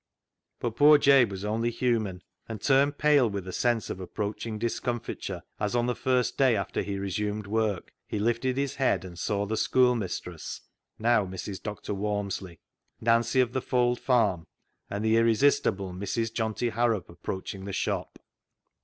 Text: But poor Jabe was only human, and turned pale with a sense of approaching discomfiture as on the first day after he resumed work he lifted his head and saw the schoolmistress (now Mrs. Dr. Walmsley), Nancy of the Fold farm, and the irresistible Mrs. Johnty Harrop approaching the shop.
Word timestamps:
But 0.59 0.77
poor 0.77 0.97
Jabe 0.97 1.29
was 1.29 1.45
only 1.45 1.69
human, 1.69 2.23
and 2.49 2.59
turned 2.59 2.97
pale 2.97 3.29
with 3.29 3.47
a 3.47 3.53
sense 3.53 3.87
of 3.91 3.99
approaching 3.99 4.57
discomfiture 4.57 5.43
as 5.59 5.75
on 5.75 5.85
the 5.85 5.93
first 5.93 6.39
day 6.39 6.55
after 6.55 6.81
he 6.81 6.97
resumed 6.97 7.45
work 7.45 7.91
he 8.07 8.17
lifted 8.17 8.57
his 8.57 8.77
head 8.77 9.05
and 9.05 9.19
saw 9.19 9.45
the 9.45 9.57
schoolmistress 9.57 10.61
(now 10.97 11.23
Mrs. 11.27 11.61
Dr. 11.61 11.93
Walmsley), 11.93 12.57
Nancy 12.99 13.41
of 13.41 13.53
the 13.53 13.61
Fold 13.61 13.99
farm, 13.99 14.47
and 14.89 15.05
the 15.05 15.17
irresistible 15.17 15.93
Mrs. 15.93 16.33
Johnty 16.33 16.71
Harrop 16.71 17.07
approaching 17.07 17.65
the 17.65 17.71
shop. 17.71 18.17